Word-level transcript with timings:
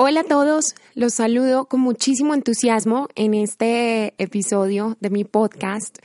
Hola 0.00 0.20
a 0.20 0.24
todos, 0.24 0.76
los 0.94 1.14
saludo 1.14 1.64
con 1.64 1.80
muchísimo 1.80 2.32
entusiasmo 2.32 3.08
en 3.16 3.34
este 3.34 4.14
episodio 4.18 4.96
de 5.00 5.10
mi 5.10 5.24
podcast. 5.24 5.98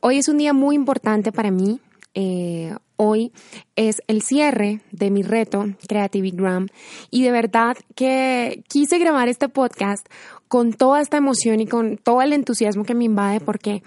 Hoy 0.00 0.18
es 0.18 0.26
un 0.26 0.36
día 0.36 0.52
muy 0.52 0.74
importante 0.74 1.30
para 1.30 1.52
mí. 1.52 1.78
Eh, 2.14 2.74
hoy 2.96 3.30
es 3.76 4.02
el 4.08 4.22
cierre 4.22 4.80
de 4.90 5.12
mi 5.12 5.22
reto 5.22 5.64
Creativigram 5.86 6.66
y 7.12 7.22
de 7.22 7.30
verdad 7.30 7.76
que 7.94 8.64
quise 8.68 8.98
grabar 8.98 9.28
este 9.28 9.48
podcast 9.48 10.04
con 10.48 10.72
toda 10.72 11.00
esta 11.00 11.16
emoción 11.16 11.60
y 11.60 11.68
con 11.68 11.98
todo 11.98 12.22
el 12.22 12.32
entusiasmo 12.32 12.82
que 12.82 12.96
me 12.96 13.04
invade 13.04 13.38
porque 13.38 13.84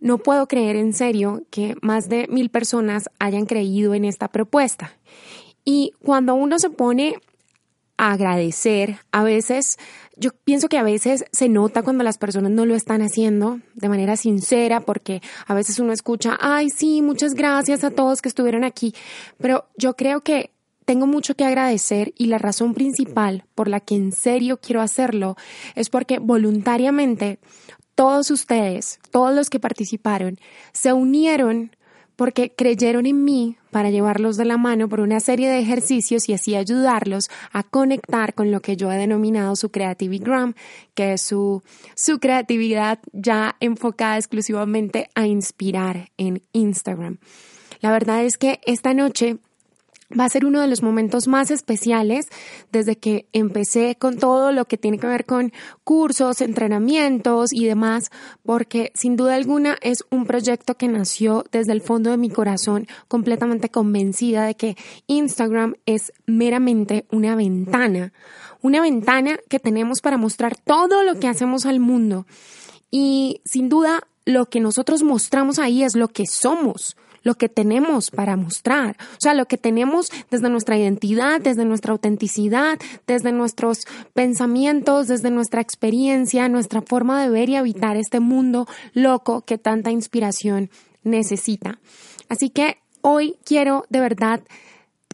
no 0.00 0.16
puedo 0.16 0.48
creer 0.48 0.76
en 0.76 0.94
serio 0.94 1.42
que 1.50 1.74
más 1.82 2.08
de 2.08 2.26
mil 2.28 2.48
personas 2.48 3.10
hayan 3.18 3.44
creído 3.44 3.92
en 3.92 4.06
esta 4.06 4.28
propuesta. 4.28 4.96
Y 5.62 5.92
cuando 6.02 6.34
uno 6.34 6.58
se 6.58 6.70
pone 6.70 7.16
agradecer. 7.98 8.98
A 9.12 9.22
veces, 9.22 9.76
yo 10.16 10.30
pienso 10.44 10.68
que 10.68 10.78
a 10.78 10.82
veces 10.82 11.26
se 11.32 11.48
nota 11.50 11.82
cuando 11.82 12.04
las 12.04 12.16
personas 12.16 12.52
no 12.52 12.64
lo 12.64 12.74
están 12.74 13.02
haciendo 13.02 13.60
de 13.74 13.88
manera 13.90 14.16
sincera, 14.16 14.80
porque 14.80 15.20
a 15.46 15.54
veces 15.54 15.78
uno 15.78 15.92
escucha, 15.92 16.38
ay, 16.40 16.70
sí, 16.70 17.02
muchas 17.02 17.34
gracias 17.34 17.84
a 17.84 17.90
todos 17.90 18.22
que 18.22 18.28
estuvieron 18.28 18.64
aquí, 18.64 18.94
pero 19.36 19.66
yo 19.76 19.94
creo 19.94 20.22
que 20.22 20.52
tengo 20.86 21.06
mucho 21.06 21.34
que 21.34 21.44
agradecer 21.44 22.14
y 22.16 22.28
la 22.28 22.38
razón 22.38 22.72
principal 22.72 23.44
por 23.54 23.68
la 23.68 23.80
que 23.80 23.94
en 23.94 24.10
serio 24.10 24.58
quiero 24.58 24.80
hacerlo 24.80 25.36
es 25.74 25.90
porque 25.90 26.18
voluntariamente 26.18 27.40
todos 27.94 28.30
ustedes, 28.30 28.98
todos 29.10 29.34
los 29.34 29.50
que 29.50 29.60
participaron, 29.60 30.38
se 30.72 30.94
unieron 30.94 31.76
porque 32.16 32.54
creyeron 32.54 33.04
en 33.04 33.22
mí 33.22 33.57
para 33.70 33.90
llevarlos 33.90 34.36
de 34.36 34.44
la 34.44 34.56
mano 34.56 34.88
por 34.88 35.00
una 35.00 35.20
serie 35.20 35.48
de 35.48 35.58
ejercicios 35.58 36.28
y 36.28 36.34
así 36.34 36.54
ayudarlos 36.54 37.30
a 37.52 37.62
conectar 37.62 38.34
con 38.34 38.50
lo 38.50 38.60
que 38.60 38.76
yo 38.76 38.90
he 38.90 38.96
denominado 38.96 39.56
su 39.56 39.70
Creativigram, 39.70 40.54
que 40.94 41.14
es 41.14 41.22
su, 41.22 41.62
su 41.94 42.18
creatividad 42.18 42.98
ya 43.12 43.56
enfocada 43.60 44.16
exclusivamente 44.16 45.08
a 45.14 45.26
inspirar 45.26 46.10
en 46.16 46.42
Instagram. 46.52 47.18
La 47.80 47.92
verdad 47.92 48.24
es 48.24 48.38
que 48.38 48.60
esta 48.64 48.94
noche 48.94 49.38
Va 50.16 50.24
a 50.24 50.28
ser 50.30 50.46
uno 50.46 50.62
de 50.62 50.68
los 50.68 50.82
momentos 50.82 51.28
más 51.28 51.50
especiales 51.50 52.28
desde 52.72 52.96
que 52.96 53.28
empecé 53.34 53.96
con 53.98 54.16
todo 54.16 54.52
lo 54.52 54.64
que 54.64 54.78
tiene 54.78 54.98
que 54.98 55.06
ver 55.06 55.26
con 55.26 55.52
cursos, 55.84 56.40
entrenamientos 56.40 57.52
y 57.52 57.66
demás, 57.66 58.10
porque 58.42 58.90
sin 58.94 59.16
duda 59.16 59.34
alguna 59.34 59.76
es 59.82 59.98
un 60.10 60.24
proyecto 60.24 60.76
que 60.76 60.88
nació 60.88 61.44
desde 61.52 61.72
el 61.72 61.82
fondo 61.82 62.10
de 62.10 62.16
mi 62.16 62.30
corazón, 62.30 62.86
completamente 63.06 63.68
convencida 63.68 64.46
de 64.46 64.54
que 64.54 64.76
Instagram 65.08 65.74
es 65.84 66.14
meramente 66.24 67.04
una 67.10 67.36
ventana, 67.36 68.14
una 68.62 68.80
ventana 68.80 69.38
que 69.50 69.60
tenemos 69.60 70.00
para 70.00 70.16
mostrar 70.16 70.56
todo 70.56 71.04
lo 71.04 71.20
que 71.20 71.28
hacemos 71.28 71.66
al 71.66 71.80
mundo. 71.80 72.26
Y 72.90 73.42
sin 73.44 73.68
duda 73.68 74.08
lo 74.24 74.46
que 74.46 74.60
nosotros 74.60 75.02
mostramos 75.02 75.58
ahí 75.58 75.82
es 75.82 75.94
lo 75.94 76.08
que 76.08 76.26
somos 76.26 76.96
lo 77.22 77.34
que 77.34 77.48
tenemos 77.48 78.10
para 78.10 78.36
mostrar, 78.36 78.96
o 79.12 79.20
sea, 79.20 79.34
lo 79.34 79.46
que 79.46 79.58
tenemos 79.58 80.10
desde 80.30 80.48
nuestra 80.48 80.78
identidad, 80.78 81.40
desde 81.40 81.64
nuestra 81.64 81.92
autenticidad, 81.92 82.78
desde 83.06 83.32
nuestros 83.32 83.86
pensamientos, 84.14 85.08
desde 85.08 85.30
nuestra 85.30 85.60
experiencia, 85.60 86.48
nuestra 86.48 86.82
forma 86.82 87.22
de 87.22 87.30
ver 87.30 87.48
y 87.48 87.56
habitar 87.56 87.96
este 87.96 88.20
mundo 88.20 88.66
loco 88.92 89.42
que 89.42 89.58
tanta 89.58 89.90
inspiración 89.90 90.70
necesita. 91.02 91.78
Así 92.28 92.50
que 92.50 92.78
hoy 93.00 93.36
quiero 93.44 93.84
de 93.88 94.00
verdad 94.00 94.42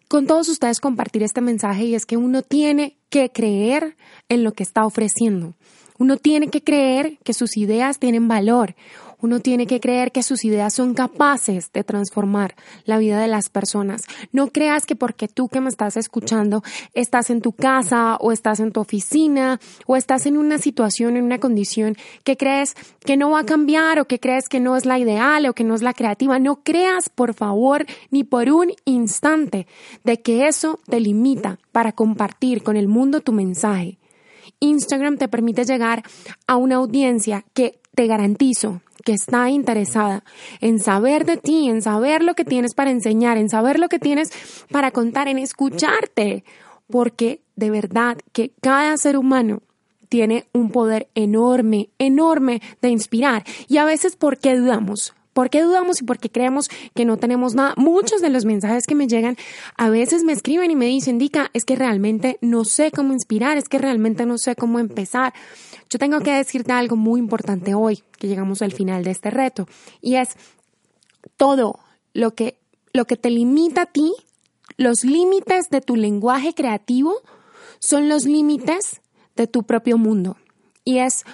con 0.09 0.27
todos 0.27 0.49
ustedes 0.49 0.81
compartir 0.81 1.23
este 1.23 1.41
mensaje 1.41 1.85
y 1.85 1.95
es 1.95 2.07
que 2.07 2.17
uno 2.17 2.43
tiene 2.43 2.97
que 3.09 3.31
creer 3.31 3.97
en 4.29 4.45
lo 4.45 4.53
que 4.53 4.63
está 4.63 4.85
ofreciendo. 4.85 5.55
Uno 5.97 6.17
tiene 6.17 6.49
que 6.49 6.63
creer 6.63 7.19
que 7.23 7.33
sus 7.33 7.57
ideas 7.57 7.99
tienen 7.99 8.27
valor. 8.27 8.75
Uno 9.21 9.41
tiene 9.41 9.67
que 9.67 9.81
creer 9.81 10.13
que 10.13 10.23
sus 10.23 10.45
ideas 10.45 10.75
son 10.75 10.93
capaces 10.93 11.73
de 11.73 11.83
transformar 11.83 12.57
la 12.85 12.99
vida 12.99 13.19
de 13.21 13.29
las 13.29 13.49
personas. 13.49 14.03
No 14.33 14.49
creas 14.49 14.85
que 14.85 14.97
porque 14.97 15.29
tú 15.29 15.49
que 15.49 15.61
me 15.61 15.71
estás 15.71 15.97
escuchando 15.97 16.63
estás 16.93 17.31
en 17.31 17.41
tu 17.41 17.53
casa 17.53 18.17
o 18.21 18.33
estás 18.33 18.61
en 18.61 18.73
tu 18.73 18.81
oficina 18.81 19.61
o 19.87 19.97
estás 19.97 20.27
en 20.27 20.37
una 20.37 20.59
situación, 20.59 21.17
en 21.17 21.25
una 21.25 21.39
condición 21.39 21.97
que 22.23 22.37
crees 22.37 22.75
que 23.01 23.17
no 23.17 23.31
va 23.31 23.41
a 23.41 23.47
cambiar 23.47 23.99
o 23.99 24.05
que 24.05 24.21
crees 24.21 24.49
que 24.49 24.61
no 24.61 24.77
es 24.77 24.85
la 24.85 24.99
ideal 24.99 25.47
o 25.47 25.55
que 25.55 25.65
no 25.65 25.75
es 25.75 25.81
la 25.81 25.95
creativa. 25.95 26.39
No 26.39 26.57
creas, 26.63 27.09
por 27.09 27.33
favor, 27.33 27.87
ni 28.11 28.25
por 28.25 28.51
un 28.51 28.73
instante 28.85 29.67
de 30.03 30.21
que 30.21 30.49
eso 30.49 30.81
te 30.87 31.01
limita 31.01 31.59
para 31.73 31.93
compartir 31.93 32.63
con 32.63 32.77
el 32.77 32.89
mundo 32.89 33.21
tu 33.21 33.33
mensaje. 33.33 33.97
Instagram 34.61 35.19
te 35.19 35.29
permite 35.29 35.65
llegar 35.65 36.03
a 36.47 36.57
una 36.57 36.77
audiencia 36.77 37.45
que 37.55 37.81
te 37.95 38.07
garantizo 38.07 38.81
que 39.05 39.13
está 39.13 39.51
interesada 39.51 40.25
en 40.61 40.79
saber 40.79 41.27
de 41.27 41.37
ti, 41.37 41.69
en 41.69 41.83
saber 41.83 42.25
lo 42.25 42.35
que 42.35 42.45
tienes 42.45 42.75
para 42.75 42.91
enseñar, 42.91 43.37
en 43.37 43.51
saber 43.51 43.79
lo 43.79 43.89
que 43.89 43.99
tienes 43.99 44.31
para 44.71 44.91
contar, 44.91 45.29
en 45.29 45.39
escucharte, 45.39 46.45
porque 46.89 47.41
de 47.55 47.71
verdad 47.71 48.17
que 48.33 48.53
cada 48.61 48.97
ser 48.97 49.17
humano 49.17 49.63
tiene 50.09 50.47
un 50.53 50.71
poder 50.71 51.09
enorme, 51.15 51.91
enorme 51.99 52.63
de 52.81 52.89
inspirar. 52.89 53.45
Y 53.69 53.79
a 53.79 53.85
veces, 53.85 54.17
¿por 54.17 54.39
qué 54.39 54.57
dudamos? 54.57 55.15
¿Por 55.35 55.51
qué 55.51 55.63
dudamos 55.63 56.01
y 56.01 56.05
por 56.05 56.19
qué 56.19 56.31
creemos 56.31 56.71
que 56.95 57.05
no 57.05 57.19
tenemos 57.19 57.55
nada? 57.55 57.75
Muchos 57.77 58.23
de 58.23 58.31
los 58.31 58.45
mensajes 58.45 58.87
que 58.87 58.95
me 58.95 59.09
llegan 59.09 59.37
a 59.77 59.91
veces 59.91 60.23
me 60.23 60.33
escriben 60.33 60.71
y 60.71 60.77
me 60.77 60.87
dicen, 60.87 61.19
Dica, 61.19 61.51
es 61.53 61.65
que 61.65 61.77
realmente 61.77 62.39
no 62.41 62.65
sé 62.65 62.91
cómo 62.93 63.13
inspirar, 63.13 63.59
es 63.59 63.69
que 63.69 63.79
realmente 63.79 64.25
no 64.25 64.39
sé 64.39 64.55
cómo 64.55 64.79
empezar. 64.79 65.35
Yo 65.91 65.99
tengo 65.99 66.21
que 66.21 66.33
decirte 66.33 66.73
algo 66.73 66.97
muy 66.97 67.21
importante 67.21 67.75
hoy, 67.75 68.03
que 68.19 68.29
llegamos 68.29 68.63
al 68.63 68.73
final 68.73 69.05
de 69.05 69.11
este 69.11 69.31
reto, 69.31 69.69
y 70.01 70.17
es 70.17 70.31
todo 71.37 71.81
lo 72.13 72.35
que, 72.35 72.57
lo 72.93 73.05
que 73.05 73.17
te 73.17 73.29
limita 73.29 73.83
a 73.83 73.87
ti, 73.87 74.15
los 74.77 75.05
límites 75.05 75.69
de 75.69 75.81
tu 75.81 75.97
lenguaje 75.97 76.55
creativo 76.55 77.17
son 77.81 78.09
los 78.09 78.25
límites 78.25 79.01
de 79.37 79.47
tu 79.49 79.65
propio 79.65 79.99
mundo. 79.99 80.37
Y 80.85 80.99
es 80.99 81.25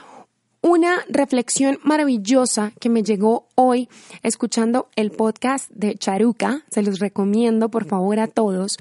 una 0.62 1.04
reflexión 1.08 1.78
maravillosa 1.82 2.72
que 2.80 2.90
me 2.90 3.02
llegó 3.02 3.46
hoy 3.54 3.88
escuchando 4.22 4.88
el 4.96 5.10
podcast 5.10 5.70
de 5.70 5.94
Charuca. 5.94 6.64
Se 6.70 6.82
los 6.82 6.98
recomiendo 6.98 7.70
por 7.70 7.86
favor 7.86 8.18
a 8.20 8.26
todos. 8.26 8.76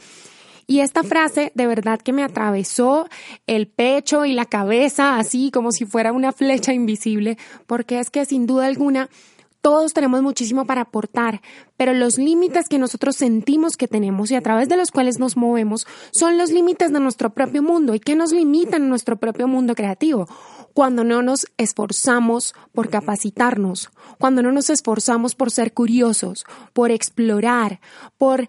Y 0.67 0.81
esta 0.81 1.03
frase 1.03 1.51
de 1.55 1.65
verdad 1.65 1.99
que 1.99 2.13
me 2.13 2.23
atravesó 2.23 3.07
el 3.47 3.67
pecho 3.67 4.25
y 4.25 4.33
la 4.33 4.45
cabeza 4.45 5.17
así 5.17 5.49
como 5.51 5.71
si 5.71 5.85
fuera 5.85 6.11
una 6.11 6.31
flecha 6.31 6.73
invisible, 6.73 7.37
porque 7.65 7.99
es 7.99 8.09
que 8.09 8.25
sin 8.25 8.45
duda 8.45 8.67
alguna 8.67 9.09
todos 9.61 9.93
tenemos 9.93 10.21
muchísimo 10.21 10.65
para 10.65 10.81
aportar, 10.81 11.41
pero 11.75 11.93
los 11.93 12.17
límites 12.17 12.69
que 12.69 12.79
nosotros 12.79 13.15
sentimos 13.17 13.75
que 13.75 13.87
tenemos 13.87 14.31
y 14.31 14.35
a 14.35 14.41
través 14.41 14.69
de 14.69 14.77
los 14.77 14.91
cuales 14.91 15.19
nos 15.19 15.35
movemos 15.35 15.85
son 16.11 16.37
los 16.37 16.51
límites 16.51 16.93
de 16.93 16.99
nuestro 16.99 17.33
propio 17.33 17.61
mundo. 17.61 17.93
¿Y 17.93 17.99
qué 17.99 18.15
nos 18.15 18.31
limitan 18.31 18.83
en 18.83 18.89
nuestro 18.89 19.17
propio 19.17 19.47
mundo 19.47 19.75
creativo? 19.75 20.27
Cuando 20.73 21.03
no 21.03 21.21
nos 21.21 21.47
esforzamos 21.57 22.53
por 22.73 22.89
capacitarnos, 22.89 23.89
cuando 24.17 24.41
no 24.41 24.51
nos 24.51 24.69
esforzamos 24.69 25.35
por 25.35 25.51
ser 25.51 25.73
curiosos, 25.73 26.45
por 26.73 26.91
explorar, 26.91 27.81
por 28.17 28.47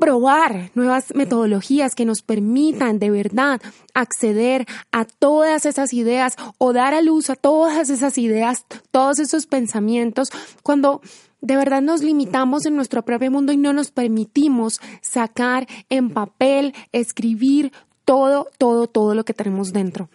probar 0.00 0.70
nuevas 0.74 1.14
metodologías 1.14 1.94
que 1.94 2.04
nos 2.04 2.22
permitan 2.22 2.98
de 2.98 3.10
verdad 3.10 3.60
acceder 3.94 4.66
a 4.90 5.04
todas 5.04 5.66
esas 5.66 5.92
ideas 5.92 6.34
o 6.58 6.72
dar 6.72 6.94
a 6.94 7.02
luz 7.02 7.30
a 7.30 7.36
todas 7.36 7.90
esas 7.90 8.18
ideas, 8.18 8.64
todos 8.90 9.18
esos 9.20 9.46
pensamientos, 9.46 10.30
cuando 10.62 11.02
de 11.40 11.56
verdad 11.56 11.82
nos 11.82 12.02
limitamos 12.02 12.66
en 12.66 12.76
nuestro 12.76 13.04
propio 13.04 13.30
mundo 13.30 13.52
y 13.52 13.56
no 13.56 13.72
nos 13.72 13.90
permitimos 13.90 14.80
sacar 15.00 15.68
en 15.88 16.10
papel, 16.10 16.74
escribir 16.92 17.72
todo, 18.04 18.48
todo, 18.58 18.86
todo 18.86 19.14
lo 19.14 19.24
que 19.24 19.34
tenemos 19.34 19.72
dentro. 19.72 20.08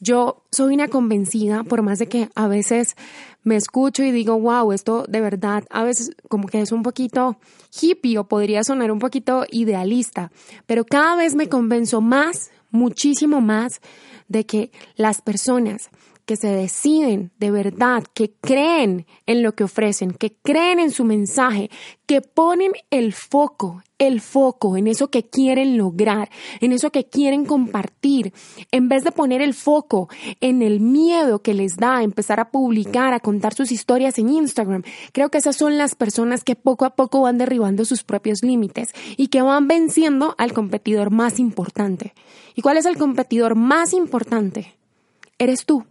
Yo 0.00 0.44
soy 0.52 0.74
una 0.74 0.88
convencida, 0.88 1.64
por 1.64 1.82
más 1.82 1.98
de 1.98 2.06
que 2.06 2.28
a 2.34 2.46
veces 2.46 2.96
me 3.42 3.56
escucho 3.56 4.02
y 4.04 4.12
digo, 4.12 4.38
wow, 4.38 4.72
esto 4.72 5.04
de 5.08 5.20
verdad 5.20 5.64
a 5.70 5.82
veces 5.82 6.10
como 6.28 6.46
que 6.46 6.60
es 6.60 6.70
un 6.70 6.82
poquito 6.82 7.38
hippie 7.80 8.18
o 8.18 8.24
podría 8.24 8.62
sonar 8.62 8.92
un 8.92 8.98
poquito 8.98 9.44
idealista, 9.50 10.30
pero 10.66 10.84
cada 10.84 11.16
vez 11.16 11.34
me 11.34 11.48
convenzo 11.48 12.00
más, 12.00 12.50
muchísimo 12.70 13.40
más, 13.40 13.80
de 14.28 14.44
que 14.44 14.70
las 14.96 15.22
personas 15.22 15.88
que 16.28 16.36
se 16.36 16.48
deciden 16.48 17.32
de 17.38 17.50
verdad, 17.50 18.04
que 18.12 18.34
creen 18.42 19.06
en 19.24 19.42
lo 19.42 19.54
que 19.54 19.64
ofrecen, 19.64 20.12
que 20.12 20.36
creen 20.42 20.78
en 20.78 20.90
su 20.90 21.02
mensaje, 21.04 21.70
que 22.04 22.20
ponen 22.20 22.72
el 22.90 23.14
foco, 23.14 23.82
el 23.96 24.20
foco 24.20 24.76
en 24.76 24.88
eso 24.88 25.08
que 25.08 25.22
quieren 25.22 25.78
lograr, 25.78 26.28
en 26.60 26.72
eso 26.72 26.90
que 26.90 27.06
quieren 27.06 27.46
compartir, 27.46 28.34
en 28.72 28.90
vez 28.90 29.04
de 29.04 29.10
poner 29.10 29.40
el 29.40 29.54
foco 29.54 30.10
en 30.42 30.60
el 30.60 30.80
miedo 30.80 31.40
que 31.40 31.54
les 31.54 31.78
da 31.78 32.02
empezar 32.02 32.40
a 32.40 32.50
publicar, 32.50 33.14
a 33.14 33.20
contar 33.20 33.54
sus 33.54 33.72
historias 33.72 34.18
en 34.18 34.28
Instagram. 34.28 34.82
Creo 35.12 35.30
que 35.30 35.38
esas 35.38 35.56
son 35.56 35.78
las 35.78 35.94
personas 35.94 36.44
que 36.44 36.56
poco 36.56 36.84
a 36.84 36.94
poco 36.94 37.22
van 37.22 37.38
derribando 37.38 37.86
sus 37.86 38.04
propios 38.04 38.42
límites 38.42 38.90
y 39.16 39.28
que 39.28 39.40
van 39.40 39.66
venciendo 39.66 40.34
al 40.36 40.52
competidor 40.52 41.10
más 41.10 41.38
importante. 41.38 42.12
¿Y 42.54 42.60
cuál 42.60 42.76
es 42.76 42.84
el 42.84 42.98
competidor 42.98 43.54
más 43.54 43.94
importante? 43.94 44.76
Eres 45.38 45.64
tú. 45.64 45.86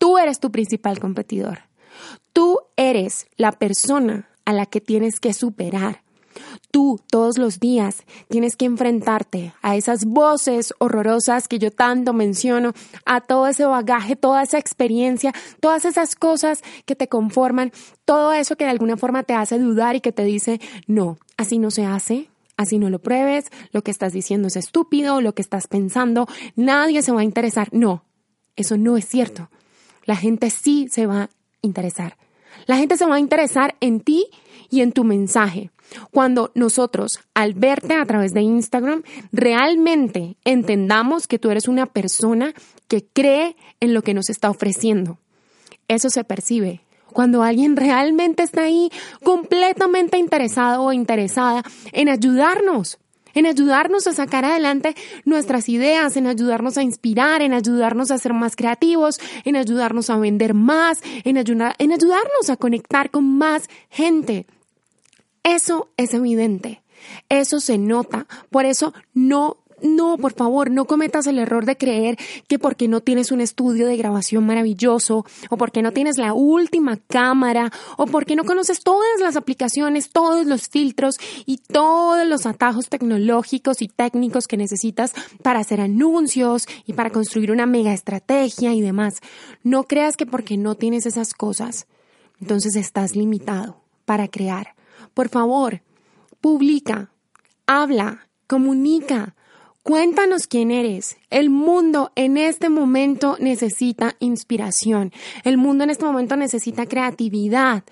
Tú 0.00 0.16
eres 0.16 0.40
tu 0.40 0.50
principal 0.50 0.98
competidor. 0.98 1.58
Tú 2.32 2.58
eres 2.76 3.26
la 3.36 3.52
persona 3.52 4.30
a 4.46 4.54
la 4.54 4.64
que 4.64 4.80
tienes 4.80 5.20
que 5.20 5.34
superar. 5.34 6.00
Tú 6.70 6.98
todos 7.10 7.36
los 7.36 7.60
días 7.60 8.04
tienes 8.30 8.56
que 8.56 8.64
enfrentarte 8.64 9.52
a 9.60 9.76
esas 9.76 10.06
voces 10.06 10.72
horrorosas 10.78 11.48
que 11.48 11.58
yo 11.58 11.70
tanto 11.70 12.14
menciono, 12.14 12.72
a 13.04 13.20
todo 13.20 13.46
ese 13.46 13.66
bagaje, 13.66 14.16
toda 14.16 14.42
esa 14.42 14.56
experiencia, 14.56 15.34
todas 15.60 15.84
esas 15.84 16.16
cosas 16.16 16.62
que 16.86 16.96
te 16.96 17.08
conforman, 17.10 17.70
todo 18.06 18.32
eso 18.32 18.56
que 18.56 18.64
de 18.64 18.70
alguna 18.70 18.96
forma 18.96 19.22
te 19.24 19.34
hace 19.34 19.58
dudar 19.58 19.96
y 19.96 20.00
que 20.00 20.12
te 20.12 20.24
dice, 20.24 20.62
no, 20.86 21.18
así 21.36 21.58
no 21.58 21.70
se 21.70 21.84
hace, 21.84 22.30
así 22.56 22.78
no 22.78 22.88
lo 22.88 23.00
pruebes, 23.00 23.50
lo 23.70 23.82
que 23.82 23.90
estás 23.90 24.14
diciendo 24.14 24.48
es 24.48 24.56
estúpido, 24.56 25.20
lo 25.20 25.34
que 25.34 25.42
estás 25.42 25.66
pensando, 25.66 26.26
nadie 26.56 27.02
se 27.02 27.12
va 27.12 27.20
a 27.20 27.24
interesar. 27.24 27.68
No, 27.72 28.06
eso 28.56 28.78
no 28.78 28.96
es 28.96 29.04
cierto 29.04 29.50
la 30.10 30.16
gente 30.16 30.50
sí 30.50 30.88
se 30.90 31.06
va 31.06 31.22
a 31.22 31.30
interesar. 31.62 32.16
La 32.66 32.76
gente 32.76 32.96
se 32.96 33.06
va 33.06 33.14
a 33.14 33.20
interesar 33.20 33.76
en 33.78 34.00
ti 34.00 34.26
y 34.68 34.80
en 34.80 34.90
tu 34.90 35.04
mensaje. 35.04 35.70
Cuando 36.10 36.50
nosotros, 36.56 37.20
al 37.32 37.54
verte 37.54 37.94
a 37.94 38.04
través 38.06 38.34
de 38.34 38.42
Instagram, 38.42 39.04
realmente 39.30 40.34
entendamos 40.44 41.28
que 41.28 41.38
tú 41.38 41.48
eres 41.50 41.68
una 41.68 41.86
persona 41.86 42.54
que 42.88 43.04
cree 43.04 43.54
en 43.78 43.94
lo 43.94 44.02
que 44.02 44.12
nos 44.12 44.30
está 44.30 44.50
ofreciendo. 44.50 45.18
Eso 45.86 46.10
se 46.10 46.24
percibe. 46.24 46.80
Cuando 47.12 47.44
alguien 47.44 47.76
realmente 47.76 48.42
está 48.42 48.62
ahí 48.62 48.90
completamente 49.22 50.18
interesado 50.18 50.82
o 50.82 50.92
interesada 50.92 51.62
en 51.92 52.08
ayudarnos, 52.08 52.98
en 53.34 53.46
ayudarnos 53.46 54.06
a 54.06 54.12
sacar 54.12 54.44
adelante 54.44 54.94
nuestras 55.24 55.68
ideas, 55.68 56.16
en 56.16 56.26
ayudarnos 56.26 56.78
a 56.78 56.82
inspirar, 56.82 57.42
en 57.42 57.52
ayudarnos 57.52 58.10
a 58.10 58.18
ser 58.18 58.32
más 58.32 58.56
creativos, 58.56 59.20
en 59.44 59.56
ayudarnos 59.56 60.10
a 60.10 60.16
vender 60.16 60.54
más, 60.54 61.00
en, 61.24 61.36
en 61.36 61.92
ayudarnos 61.92 62.50
a 62.50 62.56
conectar 62.56 63.10
con 63.10 63.38
más 63.38 63.68
gente. 63.88 64.46
Eso 65.42 65.88
es 65.96 66.12
evidente, 66.14 66.82
eso 67.28 67.60
se 67.60 67.78
nota, 67.78 68.26
por 68.50 68.66
eso 68.66 68.92
no 69.14 69.56
no, 69.82 70.16
por 70.18 70.32
favor, 70.32 70.70
no 70.70 70.84
cometas 70.84 71.26
el 71.26 71.38
error 71.38 71.64
de 71.64 71.76
creer 71.76 72.16
que 72.48 72.58
porque 72.58 72.88
no 72.88 73.00
tienes 73.00 73.32
un 73.32 73.40
estudio 73.40 73.86
de 73.86 73.96
grabación 73.96 74.44
maravilloso, 74.44 75.24
o 75.48 75.56
porque 75.56 75.82
no 75.82 75.92
tienes 75.92 76.18
la 76.18 76.32
última 76.32 76.98
cámara, 77.08 77.70
o 77.96 78.06
porque 78.06 78.36
no 78.36 78.44
conoces 78.44 78.80
todas 78.80 79.20
las 79.20 79.36
aplicaciones, 79.36 80.10
todos 80.10 80.46
los 80.46 80.68
filtros 80.68 81.16
y 81.46 81.58
todos 81.58 82.26
los 82.26 82.46
atajos 82.46 82.88
tecnológicos 82.88 83.82
y 83.82 83.88
técnicos 83.88 84.46
que 84.46 84.56
necesitas 84.56 85.12
para 85.42 85.60
hacer 85.60 85.80
anuncios 85.80 86.66
y 86.86 86.92
para 86.92 87.10
construir 87.10 87.50
una 87.50 87.66
mega 87.66 87.92
estrategia 87.92 88.74
y 88.74 88.80
demás. 88.80 89.14
No 89.62 89.84
creas 89.84 90.16
que 90.16 90.26
porque 90.26 90.56
no 90.56 90.74
tienes 90.74 91.06
esas 91.06 91.34
cosas, 91.34 91.86
entonces 92.40 92.76
estás 92.76 93.16
limitado 93.16 93.82
para 94.04 94.28
crear. 94.28 94.74
Por 95.14 95.28
favor, 95.28 95.82
publica, 96.40 97.12
habla, 97.66 98.28
comunica, 98.46 99.34
Cuéntanos 99.82 100.46
quién 100.46 100.70
eres. 100.70 101.16
El 101.30 101.48
mundo 101.48 102.12
en 102.14 102.36
este 102.36 102.68
momento 102.68 103.38
necesita 103.40 104.14
inspiración. 104.20 105.10
El 105.42 105.56
mundo 105.56 105.84
en 105.84 105.90
este 105.90 106.04
momento 106.04 106.36
necesita 106.36 106.84
creatividad. 106.84 107.84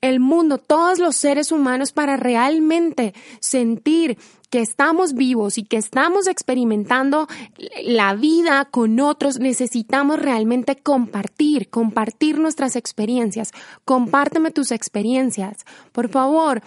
El 0.00 0.20
mundo, 0.20 0.56
todos 0.56 0.98
los 0.98 1.16
seres 1.16 1.52
humanos 1.52 1.92
para 1.92 2.16
realmente 2.16 3.12
sentir 3.40 4.16
que 4.48 4.60
estamos 4.60 5.12
vivos 5.12 5.58
y 5.58 5.64
que 5.64 5.76
estamos 5.76 6.28
experimentando 6.28 7.28
la 7.82 8.14
vida 8.14 8.64
con 8.70 8.98
otros, 8.98 9.38
necesitamos 9.38 10.18
realmente 10.18 10.76
compartir, 10.76 11.68
compartir 11.68 12.38
nuestras 12.38 12.74
experiencias. 12.74 13.50
Compárteme 13.84 14.50
tus 14.50 14.70
experiencias. 14.70 15.66
Por 15.92 16.08
favor, 16.08 16.62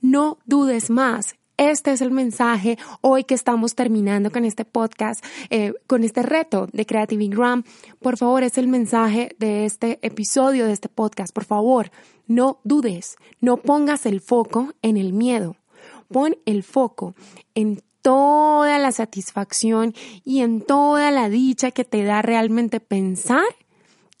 no 0.00 0.38
dudes 0.46 0.90
más. 0.90 1.34
Este 1.58 1.92
es 1.92 2.00
el 2.00 2.10
mensaje 2.10 2.78
hoy 3.02 3.24
que 3.24 3.34
estamos 3.34 3.74
terminando 3.74 4.30
con 4.30 4.44
este 4.44 4.64
podcast, 4.64 5.24
eh, 5.50 5.74
con 5.86 6.02
este 6.02 6.22
reto 6.22 6.66
de 6.72 6.86
Creative 6.86 7.28
Gram. 7.28 7.62
Por 8.00 8.16
favor, 8.16 8.42
es 8.42 8.56
el 8.56 8.68
mensaje 8.68 9.36
de 9.38 9.66
este 9.66 9.98
episodio 10.02 10.66
de 10.66 10.72
este 10.72 10.88
podcast. 10.88 11.34
Por 11.34 11.44
favor, 11.44 11.90
no 12.26 12.58
dudes, 12.64 13.16
no 13.40 13.58
pongas 13.58 14.06
el 14.06 14.20
foco 14.20 14.72
en 14.80 14.96
el 14.96 15.12
miedo. 15.12 15.56
Pon 16.08 16.36
el 16.46 16.62
foco 16.62 17.14
en 17.54 17.82
toda 18.00 18.78
la 18.78 18.90
satisfacción 18.90 19.94
y 20.24 20.40
en 20.40 20.62
toda 20.62 21.10
la 21.10 21.28
dicha 21.28 21.70
que 21.70 21.84
te 21.84 22.02
da 22.02 22.22
realmente 22.22 22.80
pensar 22.80 23.44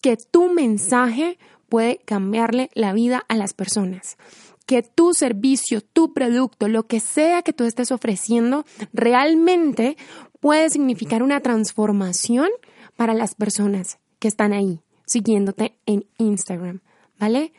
que 0.02 0.16
tu 0.16 0.52
mensaje 0.52 1.38
puede 1.68 1.96
cambiarle 2.04 2.68
la 2.74 2.92
vida 2.92 3.24
a 3.28 3.36
las 3.36 3.54
personas 3.54 4.18
que 4.64 4.82
tu 4.82 5.14
servicio, 5.14 5.80
tu 5.80 6.12
producto, 6.12 6.68
lo 6.68 6.86
que 6.86 7.00
sea 7.00 7.42
que 7.42 7.52
tú 7.52 7.64
estés 7.64 7.90
ofreciendo, 7.92 8.64
realmente 8.92 9.96
puede 10.40 10.70
significar 10.70 11.22
una 11.22 11.40
transformación 11.40 12.48
para 12.96 13.14
las 13.14 13.34
personas 13.34 13.98
que 14.18 14.28
están 14.28 14.52
ahí 14.52 14.80
siguiéndote 15.06 15.76
en 15.86 16.06
Instagram, 16.18 16.80
¿vale? 17.18 17.52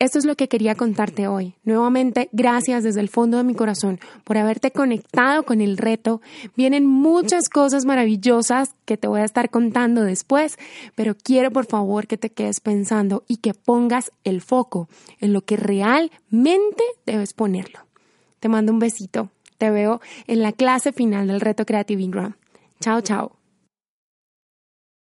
Esto 0.00 0.18
es 0.18 0.24
lo 0.24 0.34
que 0.34 0.48
quería 0.48 0.74
contarte 0.74 1.28
hoy. 1.28 1.54
Nuevamente, 1.62 2.28
gracias 2.32 2.82
desde 2.82 3.00
el 3.00 3.08
fondo 3.08 3.38
de 3.38 3.44
mi 3.44 3.54
corazón 3.54 4.00
por 4.24 4.36
haberte 4.36 4.72
conectado 4.72 5.44
con 5.44 5.60
el 5.60 5.76
reto. 5.76 6.20
Vienen 6.56 6.84
muchas 6.84 7.48
cosas 7.48 7.84
maravillosas 7.84 8.74
que 8.86 8.96
te 8.96 9.06
voy 9.06 9.20
a 9.20 9.24
estar 9.24 9.50
contando 9.50 10.02
después, 10.02 10.58
pero 10.96 11.14
quiero 11.14 11.52
por 11.52 11.66
favor 11.66 12.08
que 12.08 12.18
te 12.18 12.30
quedes 12.30 12.60
pensando 12.60 13.22
y 13.28 13.36
que 13.36 13.54
pongas 13.54 14.10
el 14.24 14.40
foco 14.40 14.88
en 15.20 15.32
lo 15.32 15.42
que 15.42 15.56
realmente 15.56 16.82
debes 17.06 17.32
ponerlo. 17.32 17.80
Te 18.40 18.48
mando 18.48 18.72
un 18.72 18.80
besito. 18.80 19.30
Te 19.58 19.70
veo 19.70 20.00
en 20.26 20.42
la 20.42 20.52
clase 20.52 20.92
final 20.92 21.28
del 21.28 21.40
reto 21.40 21.64
Creative 21.64 22.02
Ingram. 22.02 22.34
Chao, 22.80 23.00
chao. 23.00 23.43